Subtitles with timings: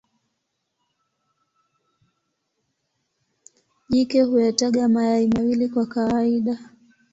[3.89, 6.59] Jike huyataga mayai mawili kwa kawaida.